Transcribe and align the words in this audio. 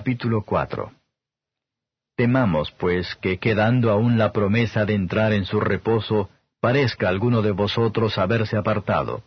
Capítulo 0.00 0.40
4 0.40 0.92
Temamos, 2.16 2.70
pues, 2.70 3.16
que 3.16 3.36
quedando 3.36 3.90
aún 3.90 4.16
la 4.16 4.32
promesa 4.32 4.86
de 4.86 4.94
entrar 4.94 5.34
en 5.34 5.44
su 5.44 5.60
reposo, 5.60 6.30
parezca 6.58 7.10
alguno 7.10 7.42
de 7.42 7.50
vosotros 7.50 8.16
haberse 8.16 8.56
apartado. 8.56 9.22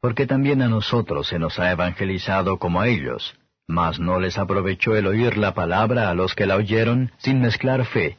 Porque 0.00 0.24
también 0.24 0.62
a 0.62 0.68
nosotros 0.68 1.26
se 1.26 1.40
nos 1.40 1.58
ha 1.58 1.72
evangelizado 1.72 2.60
como 2.60 2.80
a 2.80 2.86
ellos, 2.86 3.36
mas 3.66 3.98
no 3.98 4.20
les 4.20 4.38
aprovechó 4.38 4.94
el 4.94 5.08
oír 5.08 5.36
la 5.36 5.52
palabra 5.52 6.10
a 6.10 6.14
los 6.14 6.36
que 6.36 6.46
la 6.46 6.54
oyeron 6.54 7.10
sin 7.16 7.40
mezclar 7.40 7.84
fe. 7.84 8.18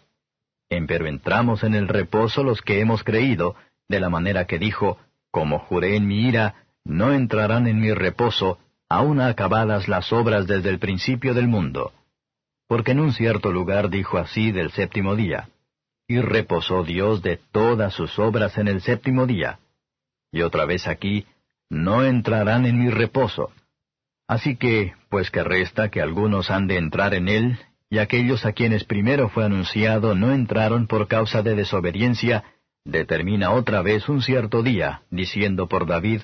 Empero 0.68 1.08
entramos 1.08 1.64
en 1.64 1.76
el 1.76 1.88
reposo 1.88 2.44
los 2.44 2.62
que 2.62 2.82
hemos 2.82 3.06
creído, 3.06 3.56
de 3.88 4.02
la 4.02 4.10
manera 4.10 4.48
que 4.48 4.60
dijo, 4.60 4.98
como 5.32 5.60
juré 5.60 5.96
en 5.96 6.08
mi 6.08 6.28
ira, 6.28 6.56
no 6.84 7.14
entrarán 7.14 7.68
en 7.68 7.80
mi 7.80 7.94
reposo, 7.94 8.60
aun 8.90 9.22
acabadas 9.22 9.88
las 9.88 10.12
obras 10.12 10.48
desde 10.48 10.70
el 10.70 10.80
principio 10.80 11.34
del 11.34 11.48
mundo. 11.48 11.94
Porque 12.68 12.92
en 12.92 13.00
un 13.00 13.14
cierto 13.14 13.52
lugar 13.52 13.90
dijo 13.90 14.18
así 14.18 14.52
del 14.52 14.72
séptimo 14.72 15.16
día, 15.16 15.50
y 16.08 16.20
reposó 16.20 16.84
Dios 16.84 17.22
de 17.22 17.40
todas 17.52 17.94
sus 17.94 18.18
obras 18.18 18.58
en 18.58 18.68
el 18.68 18.82
séptimo 18.82 19.28
día. 19.28 19.60
Y 20.32 20.42
otra 20.42 20.66
vez 20.66 20.88
aquí, 20.88 21.26
no 21.70 22.04
entrarán 22.04 22.66
en 22.66 22.80
mi 22.80 22.90
reposo. 22.90 23.52
Así 24.28 24.58
que, 24.58 24.94
pues 25.10 25.30
que 25.30 25.44
resta 25.44 25.90
que 25.90 26.02
algunos 26.02 26.50
han 26.50 26.68
de 26.68 26.78
entrar 26.78 27.14
en 27.14 27.30
él, 27.30 27.60
y 27.92 28.00
aquellos 28.00 28.46
a 28.46 28.54
quienes 28.54 28.84
primero 28.84 29.30
fue 29.30 29.46
anunciado 29.46 30.16
no 30.16 30.32
entraron 30.32 30.88
por 30.88 31.08
causa 31.08 31.42
de 31.42 31.56
desobediencia, 31.56 32.44
determina 32.86 33.52
otra 33.52 33.82
vez 33.82 34.10
un 34.10 34.22
cierto 34.22 34.62
día, 34.64 35.02
diciendo 35.10 35.68
por 35.68 35.88
David, 35.88 36.22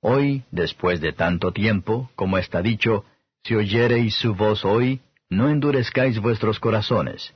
Hoy, 0.00 0.44
después 0.52 1.00
de 1.00 1.12
tanto 1.12 1.52
tiempo, 1.52 2.10
como 2.14 2.38
está 2.38 2.62
dicho, 2.62 3.04
si 3.42 3.56
oyereis 3.56 4.14
su 4.14 4.34
voz 4.34 4.64
hoy, 4.64 5.00
no 5.28 5.48
endurezcáis 5.50 6.20
vuestros 6.20 6.60
corazones, 6.60 7.34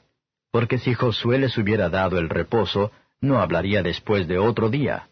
porque 0.53 0.79
si 0.79 0.95
Josué 0.95 1.39
les 1.39 1.59
hubiera 1.59 1.89
dado 1.89 2.19
el 2.19 2.29
reposo, 2.29 2.93
no 3.21 3.41
hablaría 3.41 3.83
después 3.83 4.29
de 4.29 4.39
otro 4.39 4.71
día. 4.71 5.09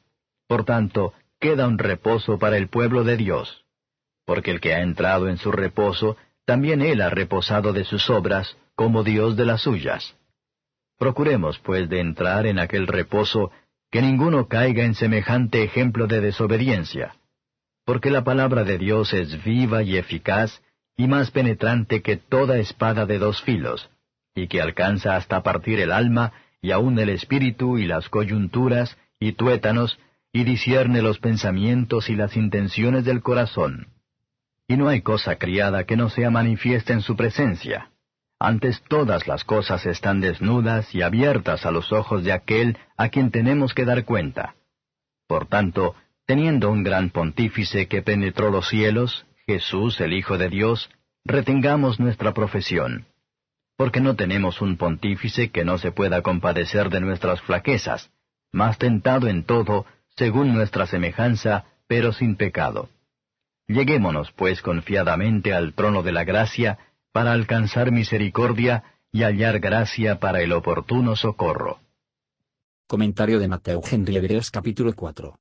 Por 0.47 0.64
tanto, 0.64 1.12
queda 1.41 1.66
un 1.66 1.78
reposo 1.78 2.39
para 2.39 2.56
el 2.56 2.69
pueblo 2.69 3.02
de 3.02 3.16
Dios. 3.16 3.64
Porque 4.24 4.52
el 4.52 4.61
que 4.61 4.74
ha 4.74 4.83
entrado 4.83 5.28
en 5.28 5.36
su 5.36 5.50
reposo, 5.50 6.17
también 6.44 6.83
él 6.83 7.00
ha 7.00 7.11
reposado 7.11 7.72
de 7.72 7.84
sus 7.84 8.11
obras, 8.11 8.56
como 8.77 9.02
Dios 9.02 9.36
de 9.36 9.46
las 9.46 9.62
suyas. 9.62 10.17
Procuremos, 10.98 11.58
pues, 11.61 11.89
de 11.89 12.00
entrar 12.00 12.46
en 12.46 12.58
aquel 12.58 12.86
reposo, 12.86 13.50
que 13.91 14.02
ninguno 14.02 14.46
caiga 14.46 14.84
en 14.84 14.94
semejante 14.94 15.64
ejemplo 15.64 16.06
de 16.06 16.20
desobediencia 16.20 17.14
porque 17.91 18.12
la 18.12 18.22
palabra 18.22 18.62
de 18.62 18.78
Dios 18.78 19.12
es 19.12 19.42
viva 19.42 19.83
y 19.83 19.96
eficaz, 19.96 20.62
y 20.96 21.08
más 21.08 21.33
penetrante 21.33 22.02
que 22.02 22.16
toda 22.16 22.58
espada 22.58 23.05
de 23.05 23.19
dos 23.19 23.42
filos, 23.42 23.91
y 24.33 24.46
que 24.46 24.62
alcanza 24.62 25.16
hasta 25.16 25.42
partir 25.42 25.80
el 25.80 25.91
alma, 25.91 26.33
y 26.62 26.70
aun 26.70 26.96
el 27.00 27.08
espíritu 27.08 27.78
y 27.78 27.86
las 27.86 28.08
coyunturas, 28.08 28.96
y 29.18 29.33
tuétanos, 29.33 29.98
y 30.33 30.44
discierne 30.44 31.02
los 31.02 31.18
pensamientos 31.18 32.11
y 32.11 32.14
las 32.14 32.36
intenciones 32.36 33.05
del 33.05 33.22
corazón. 33.22 33.88
Y 34.68 34.77
no 34.77 34.88
hay 34.88 35.00
cosa 35.02 35.34
criada 35.34 35.83
que 35.83 35.96
no 35.96 36.11
sea 36.11 36.30
manifiesta 36.30 36.92
en 36.92 37.00
su 37.00 37.16
presencia. 37.16 37.91
Antes 38.38 38.84
todas 38.86 39.27
las 39.27 39.42
cosas 39.42 39.84
están 39.84 40.20
desnudas 40.20 40.94
y 40.94 41.02
abiertas 41.02 41.66
a 41.66 41.72
los 41.72 41.91
ojos 41.91 42.22
de 42.22 42.30
aquel 42.30 42.78
a 42.96 43.08
quien 43.08 43.33
tenemos 43.33 43.74
que 43.74 43.84
dar 43.84 44.05
cuenta. 44.05 44.55
Por 45.27 45.48
tanto, 45.48 45.96
Teniendo 46.31 46.70
un 46.70 46.84
gran 46.84 47.11
pontífice 47.11 47.89
que 47.89 48.03
penetró 48.03 48.53
los 48.53 48.69
cielos, 48.69 49.27
Jesús 49.48 50.00
el 50.00 50.12
Hijo 50.12 50.39
de 50.39 50.48
Dios, 50.48 50.89
retengamos 51.25 51.98
nuestra 51.98 52.33
profesión. 52.34 53.06
Porque 53.77 54.00
no 54.00 54.14
tenemos 54.14 54.61
un 54.61 54.77
pontífice 54.77 55.51
que 55.51 55.64
no 55.64 55.77
se 55.77 55.90
pueda 55.90 56.23
compadecer 56.23 56.89
de 56.89 57.01
nuestras 57.01 57.40
flaquezas, 57.40 58.13
mas 58.52 58.79
tentado 58.79 59.27
en 59.27 59.42
todo, 59.42 59.86
según 60.11 60.55
nuestra 60.55 60.86
semejanza, 60.86 61.64
pero 61.89 62.13
sin 62.13 62.36
pecado. 62.36 62.90
Lleguémonos, 63.67 64.30
pues, 64.30 64.63
confiadamente 64.63 65.52
al 65.52 65.74
trono 65.74 66.05
de 66.05 66.13
la 66.13 66.23
gracia, 66.23 66.79
para 67.11 67.33
alcanzar 67.33 67.90
misericordia 67.90 68.85
y 69.11 69.24
hallar 69.24 69.58
gracia 69.58 70.20
para 70.20 70.42
el 70.42 70.52
oportuno 70.52 71.17
socorro. 71.17 71.80
Comentario 72.86 73.40
de 73.40 73.48
Mateo 73.48 73.80
Henry 73.90 74.14
capítulo 74.52 74.95
4 74.95 75.36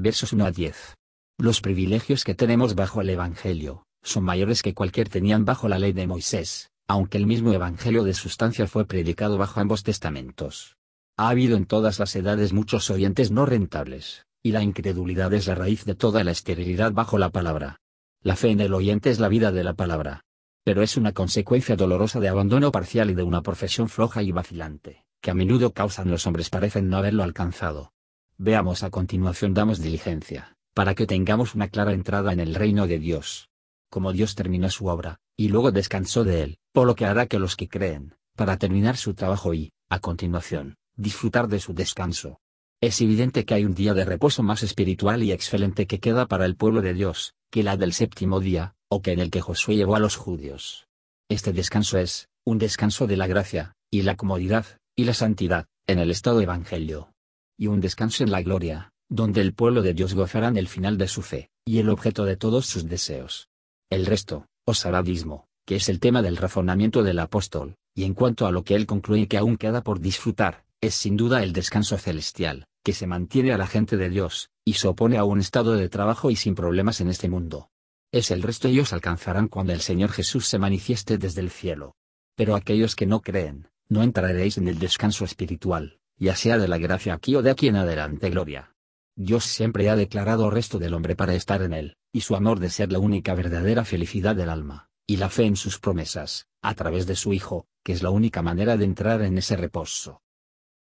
versos 0.00 0.32
1 0.32 0.46
a 0.46 0.52
10. 0.52 0.94
Los 1.38 1.60
privilegios 1.60 2.22
que 2.22 2.36
tenemos 2.36 2.76
bajo 2.76 3.00
el 3.00 3.10
Evangelio, 3.10 3.82
son 4.02 4.22
mayores 4.22 4.62
que 4.62 4.72
cualquier 4.72 5.08
tenían 5.08 5.44
bajo 5.44 5.68
la 5.68 5.80
ley 5.80 5.92
de 5.92 6.06
Moisés, 6.06 6.70
aunque 6.86 7.18
el 7.18 7.26
mismo 7.26 7.52
Evangelio 7.52 8.04
de 8.04 8.14
sustancia 8.14 8.68
fue 8.68 8.86
predicado 8.86 9.38
bajo 9.38 9.58
ambos 9.58 9.82
testamentos. 9.82 10.76
Ha 11.16 11.30
habido 11.30 11.56
en 11.56 11.66
todas 11.66 11.98
las 11.98 12.14
edades 12.14 12.52
muchos 12.52 12.90
oyentes 12.90 13.32
no 13.32 13.44
rentables, 13.44 14.24
y 14.40 14.52
la 14.52 14.62
incredulidad 14.62 15.34
es 15.34 15.48
la 15.48 15.56
raíz 15.56 15.84
de 15.84 15.96
toda 15.96 16.22
la 16.22 16.30
esterilidad 16.30 16.92
bajo 16.92 17.18
la 17.18 17.30
palabra. 17.30 17.80
La 18.22 18.36
fe 18.36 18.50
en 18.50 18.60
el 18.60 18.74
oyente 18.74 19.10
es 19.10 19.18
la 19.18 19.28
vida 19.28 19.50
de 19.50 19.64
la 19.64 19.74
palabra. 19.74 20.22
Pero 20.64 20.82
es 20.82 20.96
una 20.96 21.12
consecuencia 21.12 21.74
dolorosa 21.74 22.20
de 22.20 22.28
abandono 22.28 22.70
parcial 22.70 23.10
y 23.10 23.14
de 23.14 23.24
una 23.24 23.42
profesión 23.42 23.88
floja 23.88 24.22
y 24.22 24.30
vacilante, 24.30 25.04
que 25.20 25.32
a 25.32 25.34
menudo 25.34 25.72
causan 25.72 26.08
los 26.08 26.26
hombres 26.26 26.50
parecen 26.50 26.88
no 26.88 26.98
haberlo 26.98 27.24
alcanzado. 27.24 27.90
Veamos 28.40 28.84
a 28.84 28.90
continuación 28.90 29.52
damos 29.52 29.80
diligencia, 29.80 30.54
para 30.72 30.94
que 30.94 31.08
tengamos 31.08 31.56
una 31.56 31.66
clara 31.66 31.92
entrada 31.92 32.32
en 32.32 32.38
el 32.38 32.54
reino 32.54 32.86
de 32.86 33.00
Dios. 33.00 33.48
Como 33.90 34.12
Dios 34.12 34.36
terminó 34.36 34.70
su 34.70 34.86
obra, 34.86 35.18
y 35.36 35.48
luego 35.48 35.72
descansó 35.72 36.22
de 36.22 36.42
él, 36.44 36.58
por 36.72 36.86
lo 36.86 36.94
que 36.94 37.04
hará 37.04 37.26
que 37.26 37.40
los 37.40 37.56
que 37.56 37.68
creen, 37.68 38.14
para 38.36 38.56
terminar 38.56 38.96
su 38.96 39.14
trabajo 39.14 39.54
y, 39.54 39.72
a 39.88 39.98
continuación, 39.98 40.76
disfrutar 40.94 41.48
de 41.48 41.58
su 41.58 41.74
descanso. 41.74 42.38
Es 42.80 43.00
evidente 43.00 43.44
que 43.44 43.54
hay 43.54 43.64
un 43.64 43.74
día 43.74 43.92
de 43.92 44.04
reposo 44.04 44.44
más 44.44 44.62
espiritual 44.62 45.24
y 45.24 45.32
excelente 45.32 45.88
que 45.88 45.98
queda 45.98 46.26
para 46.26 46.46
el 46.46 46.54
pueblo 46.54 46.80
de 46.80 46.94
Dios, 46.94 47.34
que 47.50 47.64
la 47.64 47.76
del 47.76 47.92
séptimo 47.92 48.38
día, 48.38 48.76
o 48.88 49.02
que 49.02 49.10
en 49.10 49.18
el 49.18 49.32
que 49.32 49.40
Josué 49.40 49.74
llevó 49.74 49.96
a 49.96 50.00
los 50.00 50.14
judíos. 50.14 50.86
Este 51.28 51.52
descanso 51.52 51.98
es, 51.98 52.28
un 52.44 52.58
descanso 52.58 53.08
de 53.08 53.16
la 53.16 53.26
gracia, 53.26 53.74
y 53.90 54.02
la 54.02 54.14
comodidad, 54.14 54.64
y 54.94 55.06
la 55.06 55.14
santidad, 55.14 55.66
en 55.88 55.98
el 55.98 56.12
estado 56.12 56.40
evangelio 56.40 57.10
y 57.58 57.66
un 57.66 57.80
descanso 57.80 58.22
en 58.22 58.30
la 58.30 58.40
gloria, 58.40 58.92
donde 59.10 59.40
el 59.40 59.52
pueblo 59.52 59.82
de 59.82 59.92
Dios 59.92 60.14
gozará 60.14 60.48
en 60.48 60.56
el 60.56 60.68
final 60.68 60.96
de 60.96 61.08
su 61.08 61.22
fe, 61.22 61.50
y 61.66 61.80
el 61.80 61.90
objeto 61.90 62.24
de 62.24 62.36
todos 62.36 62.66
sus 62.66 62.88
deseos. 62.88 63.48
El 63.90 64.06
resto, 64.06 64.46
o 64.64 64.74
saradismo, 64.74 65.48
que 65.66 65.76
es 65.76 65.88
el 65.88 65.98
tema 65.98 66.22
del 66.22 66.36
razonamiento 66.36 67.02
del 67.02 67.18
apóstol, 67.18 67.74
y 67.94 68.04
en 68.04 68.14
cuanto 68.14 68.46
a 68.46 68.52
lo 68.52 68.62
que 68.62 68.74
él 68.74 68.86
concluye 68.86 69.26
que 69.26 69.38
aún 69.38 69.56
queda 69.56 69.82
por 69.82 70.00
disfrutar, 70.00 70.64
es 70.80 70.94
sin 70.94 71.16
duda 71.16 71.42
el 71.42 71.52
descanso 71.52 71.98
celestial, 71.98 72.66
que 72.84 72.92
se 72.92 73.06
mantiene 73.06 73.52
a 73.52 73.58
la 73.58 73.66
gente 73.66 73.96
de 73.96 74.08
Dios, 74.08 74.50
y 74.64 74.74
se 74.74 74.86
opone 74.86 75.18
a 75.18 75.24
un 75.24 75.40
estado 75.40 75.74
de 75.74 75.88
trabajo 75.88 76.30
y 76.30 76.36
sin 76.36 76.54
problemas 76.54 77.00
en 77.00 77.08
este 77.08 77.28
mundo. 77.28 77.70
Es 78.12 78.30
el 78.30 78.42
resto 78.42 78.68
ellos 78.68 78.92
alcanzarán 78.92 79.48
cuando 79.48 79.72
el 79.72 79.80
Señor 79.80 80.10
Jesús 80.10 80.46
se 80.46 80.58
manifieste 80.58 81.18
desde 81.18 81.40
el 81.40 81.50
cielo. 81.50 81.96
Pero 82.36 82.54
aquellos 82.54 82.94
que 82.94 83.06
no 83.06 83.20
creen, 83.20 83.68
no 83.88 84.02
entraréis 84.02 84.58
en 84.58 84.68
el 84.68 84.78
descanso 84.78 85.24
espiritual, 85.24 85.97
ya 86.18 86.36
sea 86.36 86.58
de 86.58 86.68
la 86.68 86.78
gracia 86.78 87.14
aquí 87.14 87.34
o 87.36 87.42
de 87.42 87.50
aquí 87.50 87.68
en 87.68 87.76
adelante 87.76 88.30
gloria. 88.30 88.74
Dios 89.16 89.44
siempre 89.44 89.88
ha 89.90 89.96
declarado 89.96 90.50
resto 90.50 90.78
del 90.78 90.94
hombre 90.94 91.16
para 91.16 91.34
estar 91.34 91.62
en 91.62 91.72
él, 91.72 91.96
y 92.12 92.20
su 92.20 92.36
amor 92.36 92.60
de 92.60 92.70
ser 92.70 92.92
la 92.92 92.98
única 92.98 93.34
verdadera 93.34 93.84
felicidad 93.84 94.36
del 94.36 94.48
alma, 94.48 94.88
y 95.06 95.16
la 95.16 95.28
fe 95.28 95.44
en 95.44 95.56
sus 95.56 95.78
promesas, 95.78 96.46
a 96.62 96.74
través 96.74 97.06
de 97.06 97.16
su 97.16 97.32
Hijo, 97.32 97.66
que 97.82 97.92
es 97.92 98.02
la 98.02 98.10
única 98.10 98.42
manera 98.42 98.76
de 98.76 98.84
entrar 98.84 99.22
en 99.22 99.38
ese 99.38 99.56
reposo. 99.56 100.22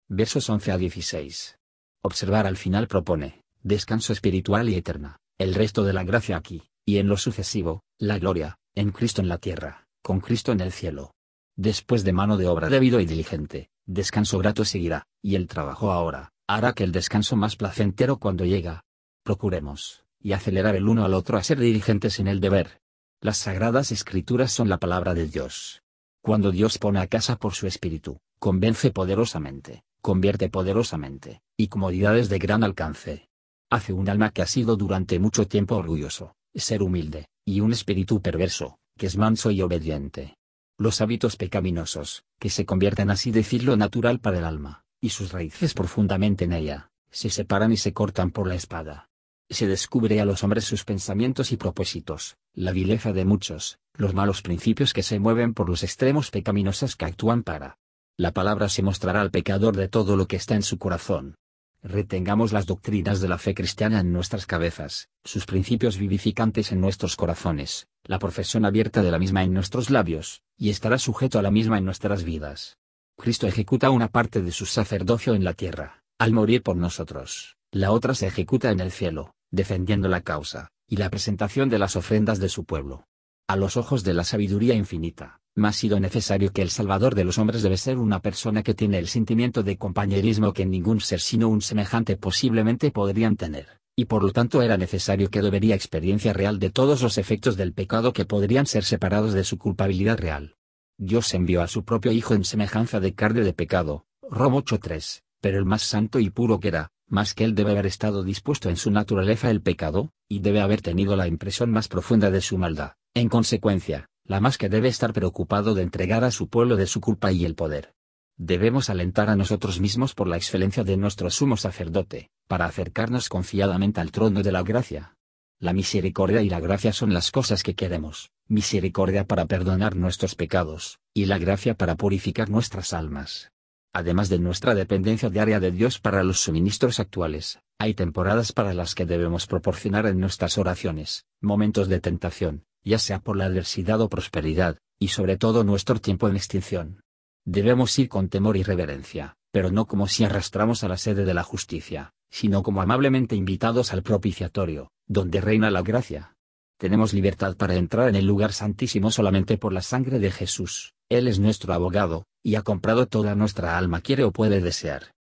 Versos 0.07 0.49
11 0.49 0.71
a 0.71 0.77
16. 0.77 1.57
Observar 2.03 2.45
al 2.45 2.57
final 2.57 2.87
propone, 2.87 3.41
descanso 3.63 4.13
espiritual 4.13 4.69
y 4.69 4.75
eterna, 4.75 5.19
el 5.37 5.55
resto 5.55 5.83
de 5.83 5.93
la 5.93 6.03
gracia 6.03 6.37
aquí, 6.37 6.69
y 6.85 6.97
en 6.97 7.07
lo 7.07 7.17
sucesivo, 7.17 7.83
la 7.97 8.19
gloria, 8.19 8.59
en 8.75 8.91
Cristo 8.91 9.21
en 9.21 9.29
la 9.29 9.37
tierra, 9.39 9.87
con 10.01 10.19
Cristo 10.19 10.51
en 10.51 10.61
el 10.61 10.71
cielo. 10.71 11.15
Después 11.55 12.03
de 12.03 12.13
mano 12.13 12.37
de 12.37 12.47
obra 12.47 12.69
debido 12.69 12.99
y 12.99 13.05
diligente, 13.05 13.69
descanso 13.87 14.37
grato 14.37 14.65
seguirá, 14.65 15.07
y 15.21 15.35
el 15.35 15.47
trabajo 15.47 15.91
ahora, 15.91 16.33
hará 16.45 16.73
que 16.73 16.83
el 16.83 16.91
descanso 16.91 17.35
más 17.35 17.55
placentero 17.55 18.17
cuando 18.17 18.45
llega. 18.45 18.83
Procuremos, 19.23 20.03
y 20.21 20.33
acelerar 20.33 20.75
el 20.75 20.87
uno 20.87 21.05
al 21.05 21.13
otro 21.13 21.37
a 21.37 21.43
ser 21.43 21.59
diligentes 21.59 22.19
en 22.19 22.27
el 22.27 22.39
deber. 22.39 22.81
Las 23.21 23.37
sagradas 23.37 23.91
escrituras 23.91 24.51
son 24.51 24.69
la 24.69 24.77
palabra 24.77 25.13
de 25.13 25.27
Dios. 25.27 25.81
Cuando 26.21 26.51
Dios 26.51 26.77
pone 26.77 26.99
a 26.99 27.07
casa 27.07 27.37
por 27.37 27.53
su 27.53 27.65
espíritu, 27.65 28.19
convence 28.39 28.91
poderosamente, 28.91 29.83
convierte 30.01 30.49
poderosamente, 30.49 31.41
y 31.55 31.69
comodidades 31.69 32.29
de 32.29 32.39
gran 32.39 32.63
alcance. 32.63 33.29
Hace 33.69 33.93
un 33.93 34.09
alma 34.09 34.31
que 34.31 34.41
ha 34.41 34.47
sido 34.47 34.75
durante 34.75 35.19
mucho 35.19 35.47
tiempo 35.47 35.75
orgulloso, 35.75 36.35
ser 36.53 36.83
humilde, 36.83 37.27
y 37.45 37.61
un 37.61 37.71
espíritu 37.71 38.21
perverso, 38.21 38.77
que 38.97 39.07
es 39.07 39.17
manso 39.17 39.51
y 39.51 39.61
obediente 39.61 40.36
los 40.77 41.01
hábitos 41.01 41.37
pecaminosos, 41.37 42.23
que 42.39 42.49
se 42.49 42.65
convierten 42.65 43.09
así 43.09 43.31
decirlo 43.31 43.77
natural 43.77 44.19
para 44.19 44.37
el 44.37 44.45
alma, 44.45 44.85
y 45.01 45.09
sus 45.09 45.31
raíces 45.31 45.73
profundamente 45.73 46.45
en 46.45 46.53
ella, 46.53 46.91
se 47.09 47.29
separan 47.29 47.71
y 47.71 47.77
se 47.77 47.93
cortan 47.93 48.29
por 48.29 48.47
la 48.47 48.55
espada. 48.55 49.09
Se 49.49 49.65
descubre 49.65 50.21
a 50.21 50.25
los 50.25 50.43
hombres 50.43 50.65
sus 50.65 50.83
pensamientos 50.83 51.51
y 51.51 51.57
propósitos, 51.57 52.37
la 52.53 52.73
vileza 52.73 53.11
de 53.11 53.25
muchos, 53.25 53.79
los 53.93 54.13
malos 54.13 54.41
principios 54.43 54.93
que 54.93 55.03
se 55.03 55.19
mueven 55.19 55.53
por 55.53 55.67
los 55.67 55.83
extremos 55.83 56.29
pecaminosos 56.29 56.95
que 56.95 57.05
actúan 57.05 57.41
para. 57.43 57.79
La 58.15 58.33
palabra 58.33 58.69
se 58.69 58.83
mostrará 58.83 59.21
al 59.21 59.31
pecador 59.31 59.75
de 59.75 59.87
todo 59.87 60.15
lo 60.15 60.27
que 60.27 60.35
está 60.35 60.55
en 60.55 60.63
su 60.63 60.77
corazón. 60.77 61.35
Retengamos 61.81 62.51
las 62.51 62.65
doctrinas 62.65 63.21
de 63.21 63.29
la 63.29 63.37
fe 63.37 63.55
cristiana 63.55 63.99
en 64.01 64.11
nuestras 64.11 64.45
cabezas, 64.45 65.09
sus 65.23 65.45
principios 65.45 65.97
vivificantes 65.97 66.71
en 66.71 66.81
nuestros 66.81 67.15
corazones, 67.15 67.87
la 68.07 68.19
profesión 68.19 68.65
abierta 68.65 69.03
de 69.03 69.11
la 69.11 69.19
misma 69.19 69.43
en 69.43 69.53
nuestros 69.53 69.89
labios, 69.89 70.41
y 70.57 70.69
estará 70.69 70.97
sujeto 70.97 71.37
a 71.37 71.41
la 71.41 71.51
misma 71.51 71.77
en 71.77 71.85
nuestras 71.85 72.23
vidas. 72.23 72.77
Cristo 73.17 73.47
ejecuta 73.47 73.89
una 73.89 74.07
parte 74.07 74.41
de 74.41 74.51
su 74.51 74.65
sacerdocio 74.65 75.35
en 75.35 75.43
la 75.43 75.53
tierra, 75.53 76.03
al 76.17 76.33
morir 76.33 76.63
por 76.63 76.77
nosotros, 76.77 77.57
la 77.71 77.91
otra 77.91 78.15
se 78.15 78.27
ejecuta 78.27 78.71
en 78.71 78.79
el 78.79 78.91
cielo, 78.91 79.33
defendiendo 79.51 80.07
la 80.07 80.21
causa, 80.21 80.69
y 80.87 80.95
la 80.95 81.09
presentación 81.09 81.69
de 81.69 81.79
las 81.79 81.95
ofrendas 81.95 82.39
de 82.39 82.49
su 82.49 82.63
pueblo. 82.63 83.05
A 83.47 83.55
los 83.55 83.77
ojos 83.77 84.03
de 84.03 84.13
la 84.13 84.23
sabiduría 84.23 84.73
infinita, 84.73 85.39
más 85.55 85.75
sido 85.75 85.99
necesario 85.99 86.53
que 86.53 86.61
el 86.61 86.69
Salvador 86.69 87.15
de 87.15 87.23
los 87.23 87.37
hombres 87.37 87.63
debe 87.63 87.77
ser 87.77 87.97
una 87.97 88.21
persona 88.21 88.63
que 88.63 88.73
tiene 88.73 88.99
el 88.99 89.07
sentimiento 89.07 89.63
de 89.63 89.77
compañerismo 89.77 90.53
que 90.53 90.65
ningún 90.65 91.01
ser 91.01 91.19
sino 91.19 91.49
un 91.49 91.61
semejante 91.61 92.15
posiblemente 92.15 92.91
podrían 92.91 93.35
tener, 93.35 93.79
y 93.99 94.05
por 94.05 94.23
lo 94.23 94.31
tanto 94.31 94.61
era 94.61 94.77
necesario 94.77 95.31
que 95.31 95.41
debería 95.41 95.73
experiencia 95.73 96.31
real 96.31 96.59
de 96.59 96.69
todos 96.69 97.01
los 97.01 97.17
efectos 97.17 97.57
del 97.57 97.73
pecado 97.73 98.13
que 98.13 98.25
podrían 98.25 98.67
ser 98.67 98.83
separados 98.83 99.33
de 99.33 99.43
su 99.43 99.57
culpabilidad 99.57 100.19
real. 100.19 100.55
Dios 100.99 101.33
envió 101.33 101.63
a 101.63 101.67
su 101.67 101.83
propio 101.83 102.11
Hijo 102.11 102.35
en 102.35 102.43
semejanza 102.43 102.99
de 102.99 103.15
carne 103.15 103.41
de 103.41 103.53
pecado, 103.53 104.05
Rom 104.21 104.53
8.3, 104.53 105.23
pero 105.41 105.57
el 105.57 105.65
más 105.65 105.81
santo 105.81 106.19
y 106.19 106.29
puro 106.29 106.59
que 106.59 106.67
era, 106.67 106.91
más 107.07 107.33
que 107.33 107.43
él 107.43 107.55
debe 107.55 107.71
haber 107.71 107.87
estado 107.87 108.23
dispuesto 108.23 108.69
en 108.69 108.77
su 108.77 108.91
naturaleza 108.91 109.49
el 109.49 109.63
pecado, 109.63 110.11
y 110.29 110.39
debe 110.39 110.61
haber 110.61 110.83
tenido 110.83 111.15
la 111.15 111.27
impresión 111.27 111.71
más 111.71 111.87
profunda 111.87 112.29
de 112.29 112.41
su 112.41 112.59
maldad, 112.59 112.93
en 113.15 113.29
consecuencia, 113.29 114.09
la 114.25 114.39
más 114.39 114.59
que 114.59 114.69
debe 114.69 114.89
estar 114.89 115.11
preocupado 115.11 115.73
de 115.73 115.81
entregar 115.81 116.23
a 116.23 116.29
su 116.29 116.49
pueblo 116.49 116.75
de 116.75 116.85
su 116.85 117.01
culpa 117.01 117.31
y 117.31 117.45
el 117.45 117.55
poder. 117.55 117.95
Debemos 118.35 118.91
alentar 118.91 119.31
a 119.31 119.35
nosotros 119.35 119.79
mismos 119.79 120.13
por 120.13 120.27
la 120.27 120.37
excelencia 120.37 120.83
de 120.83 120.97
nuestro 120.97 121.31
sumo 121.31 121.57
sacerdote, 121.57 122.29
para 122.47 122.65
acercarnos 122.65 123.29
confiadamente 123.29 124.01
al 124.01 124.11
trono 124.11 124.41
de 124.41 124.51
la 124.51 124.63
gracia. 124.63 125.15
La 125.59 125.73
misericordia 125.73 126.41
y 126.41 126.49
la 126.49 126.59
gracia 126.59 126.93
son 126.93 127.13
las 127.13 127.31
cosas 127.31 127.63
que 127.63 127.75
queremos, 127.75 128.31
misericordia 128.47 129.25
para 129.25 129.45
perdonar 129.45 129.95
nuestros 129.95 130.35
pecados, 130.35 130.99
y 131.13 131.25
la 131.25 131.37
gracia 131.39 131.75
para 131.75 131.95
purificar 131.95 132.49
nuestras 132.49 132.93
almas. 132.93 133.51
Además 133.93 134.29
de 134.29 134.37
nuestra 134.37 134.75
dependencia 134.75 135.29
diaria 135.29 135.59
de 135.59 135.71
Dios 135.71 135.99
para 135.99 136.23
los 136.23 136.39
suministros 136.39 136.99
actuales, 136.99 137.59
hay 137.79 137.95
temporadas 137.95 138.51
para 138.51 138.73
las 138.73 138.93
que 138.93 139.05
debemos 139.05 139.47
proporcionar 139.47 140.05
en 140.05 140.19
nuestras 140.19 140.57
oraciones, 140.57 141.25
momentos 141.41 141.87
de 141.87 141.99
tentación, 141.99 142.63
ya 142.83 142.99
sea 142.99 143.19
por 143.19 143.35
la 143.35 143.45
adversidad 143.45 143.99
o 144.01 144.09
prosperidad, 144.09 144.77
y 144.99 145.09
sobre 145.09 145.37
todo 145.37 145.63
nuestro 145.63 145.99
tiempo 145.99 146.27
en 146.27 146.35
extinción. 146.35 147.01
Debemos 147.45 147.97
ir 147.97 148.09
con 148.09 148.29
temor 148.29 148.57
y 148.57 148.63
reverencia, 148.63 149.37
pero 149.51 149.71
no 149.71 149.87
como 149.87 150.07
si 150.07 150.23
arrastramos 150.23 150.83
a 150.83 150.87
la 150.87 150.97
sede 150.97 151.25
de 151.25 151.33
la 151.33 151.43
justicia, 151.43 152.13
sino 152.29 152.63
como 152.63 152.81
amablemente 152.81 153.35
invitados 153.35 153.93
al 153.93 154.03
propiciatorio, 154.03 154.91
donde 155.07 155.41
reina 155.41 155.71
la 155.71 155.81
gracia. 155.81 156.35
Tenemos 156.77 157.13
libertad 157.13 157.55
para 157.57 157.75
entrar 157.75 158.09
en 158.09 158.15
el 158.15 158.25
lugar 158.25 158.53
santísimo 158.53 159.11
solamente 159.11 159.57
por 159.57 159.73
la 159.73 159.81
sangre 159.81 160.19
de 160.19 160.31
Jesús, 160.31 160.93
Él 161.09 161.27
es 161.27 161.39
nuestro 161.39 161.73
abogado, 161.73 162.25
y 162.43 162.55
ha 162.55 162.61
comprado 162.61 163.07
toda 163.07 163.35
nuestra 163.35 163.77
alma 163.77 164.01
quiere 164.01 164.23
o 164.23 164.31
puede 164.31 164.61
desear. 164.61 165.13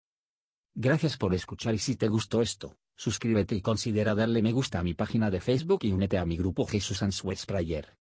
Gracias 0.73 1.17
por 1.17 1.33
escuchar 1.33 1.73
y 1.73 1.79
si 1.79 1.95
te 1.95 2.09
gustó 2.09 2.41
esto, 2.41 2.75
Suscríbete 2.97 3.55
y 3.55 3.61
considera 3.61 4.15
darle 4.15 4.41
me 4.41 4.53
gusta 4.53 4.79
a 4.79 4.83
mi 4.83 4.93
página 4.93 5.29
de 5.29 5.41
Facebook 5.41 5.79
y 5.83 5.91
únete 5.91 6.17
a 6.17 6.25
mi 6.25 6.37
grupo 6.37 6.65
Jesús 6.65 7.03
Answers 7.03 7.45
Prayer. 7.45 7.97